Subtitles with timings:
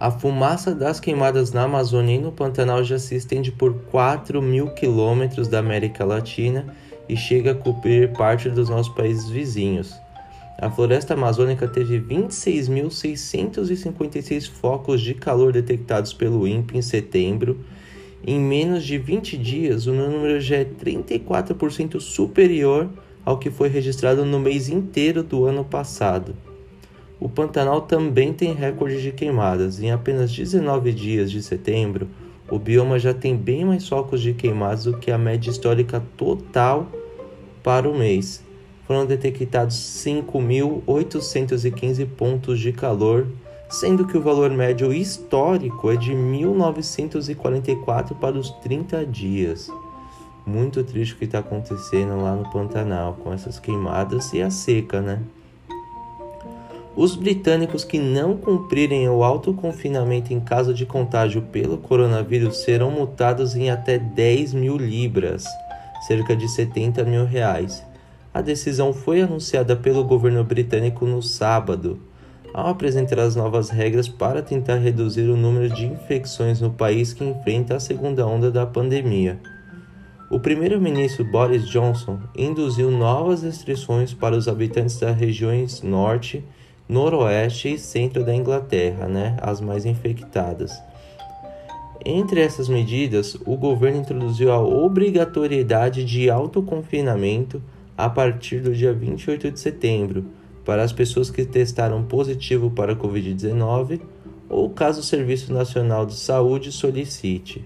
[0.00, 4.68] A fumaça das queimadas na Amazônia e no Pantanal já se estende por 4 mil
[4.70, 6.66] quilômetros da América Latina
[7.08, 9.92] e chega a cobrir parte dos nossos países vizinhos.
[10.60, 17.60] A floresta amazônica teve 26.656 focos de calor detectados pelo INPE em setembro.
[18.26, 22.90] Em menos de 20 dias, o número já é 34% superior
[23.24, 26.34] ao que foi registrado no mês inteiro do ano passado.
[27.20, 29.80] O Pantanal também tem recorde de queimadas.
[29.80, 32.08] Em apenas 19 dias de setembro,
[32.50, 36.90] o bioma já tem bem mais focos de queimadas do que a média histórica total
[37.62, 38.47] para o mês
[38.88, 43.26] foram detectados 5.815 pontos de calor,
[43.68, 49.70] sendo que o valor médio histórico é de 1944 para os 30 dias.
[50.46, 55.02] Muito triste o que está acontecendo lá no Pantanal com essas queimadas e a seca,
[55.02, 55.20] né?
[56.96, 63.54] Os britânicos que não cumprirem o autoconfinamento em caso de contágio pelo coronavírus serão multados
[63.54, 65.44] em até 10 mil libras,
[66.06, 67.86] cerca de 70 mil reais
[68.32, 71.98] a decisão foi anunciada pelo governo britânico no sábado,
[72.52, 77.24] ao apresentar as novas regras para tentar reduzir o número de infecções no país que
[77.24, 79.38] enfrenta a segunda onda da pandemia.
[80.30, 86.44] O primeiro-ministro Boris Johnson induziu novas restrições para os habitantes das regiões norte,
[86.86, 90.78] noroeste e centro da Inglaterra, né, as mais infectadas.
[92.04, 97.62] Entre essas medidas, o governo introduziu a obrigatoriedade de autoconfinamento
[97.98, 100.24] a partir do dia 28 de setembro
[100.64, 104.00] para as pessoas que testaram positivo para a Covid-19
[104.48, 107.64] ou caso o Serviço Nacional de Saúde solicite.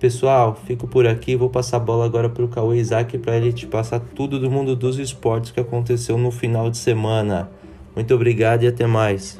[0.00, 3.52] Pessoal, fico por aqui vou passar a bola agora para o Cauê Isaac para ele
[3.52, 7.50] te passar tudo do mundo dos esportes que aconteceu no final de semana.
[7.94, 9.38] Muito obrigado e até mais.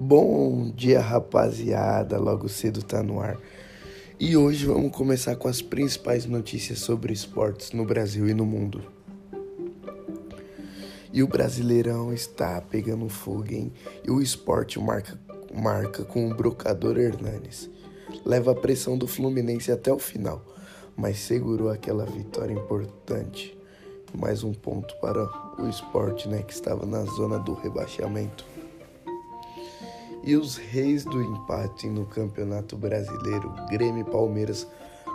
[0.00, 2.16] Bom dia, rapaziada.
[2.18, 3.36] Logo cedo tá no ar.
[4.18, 8.80] E hoje vamos começar com as principais notícias sobre esportes no Brasil e no mundo.
[11.12, 13.72] E o Brasileirão está pegando fogo, hein?
[14.04, 15.18] E o esporte marca,
[15.52, 17.68] marca com o brocador Hernanes.
[18.24, 20.44] Leva a pressão do Fluminense até o final,
[20.96, 23.58] mas segurou aquela vitória importante.
[24.14, 25.28] Mais um ponto para
[25.58, 26.42] o esporte, né?
[26.42, 28.57] Que estava na zona do rebaixamento.
[30.28, 34.66] E os reis do empate no Campeonato Brasileiro, Grêmio e Palmeiras,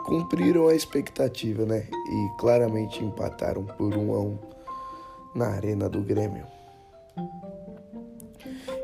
[0.03, 1.88] cumpriram a expectativa, né?
[1.91, 4.40] E claramente empataram por um a um
[5.35, 6.47] na arena do Grêmio.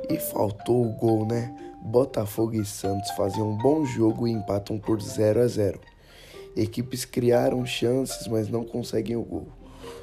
[0.07, 1.51] E faltou o gol, né?
[1.81, 5.79] Botafogo e Santos faziam um bom jogo e empatam por 0 a 0.
[6.55, 9.47] Equipes criaram chances, mas não conseguem o gol.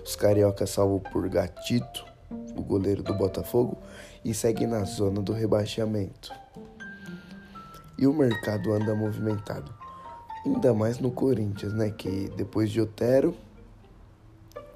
[0.04, 2.04] Os cariocas salvo por Gatito,
[2.56, 3.76] o goleiro do Botafogo,
[4.24, 6.32] e segue na zona do rebaixamento.
[7.98, 9.72] E o mercado anda movimentado,
[10.44, 11.90] ainda mais no Corinthians, né?
[11.90, 13.34] Que depois de Otero,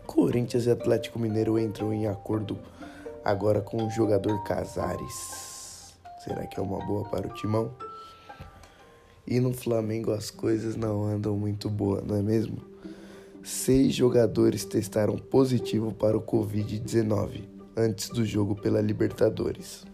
[0.07, 2.59] Corinthians e Atlético Mineiro entram em acordo
[3.25, 5.95] agora com o jogador Casares.
[6.25, 7.73] Será que é uma boa para o timão?
[9.27, 12.59] E no Flamengo as coisas não andam muito boas, não é mesmo?
[13.43, 19.85] Seis jogadores testaram positivo para o Covid-19 antes do jogo pela Libertadores.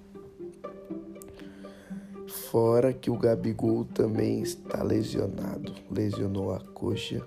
[2.50, 7.22] Fora que o Gabigol também está lesionado, lesionou a coxa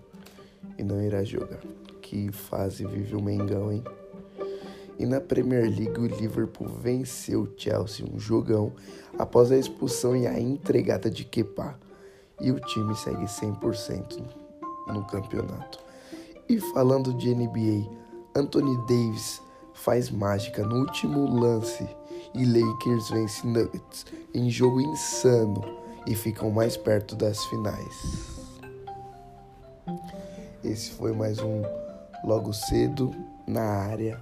[0.78, 1.62] e não irá jogar.
[2.02, 3.84] Que fase vive o Mengão, hein?
[4.98, 8.74] E na Premier League, o Liverpool venceu o Chelsea, um jogão,
[9.18, 11.80] após a expulsão e a entregada de Kepa.
[12.42, 14.24] e o time segue 100%
[14.88, 15.80] no campeonato.
[16.48, 17.90] E falando de NBA,
[18.34, 19.42] Anthony Davis
[19.84, 21.88] faz mágica no último lance
[22.34, 25.64] e Lakers vence Nuggets em jogo insano
[26.06, 28.40] e ficam mais perto das finais.
[30.64, 31.62] Esse foi mais um
[32.24, 33.12] Logo Cedo
[33.48, 34.20] na área.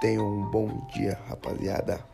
[0.00, 2.13] Tenham um bom dia, rapaziada.